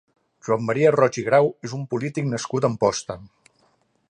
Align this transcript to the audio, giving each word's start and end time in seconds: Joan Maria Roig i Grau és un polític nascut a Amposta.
Joan 0.47 0.63
Maria 0.69 0.93
Roig 0.95 1.19
i 1.23 1.25
Grau 1.29 1.51
és 1.69 1.77
un 1.81 1.85
polític 1.93 2.33
nascut 2.33 2.67
a 2.69 2.73
Amposta. 2.75 3.23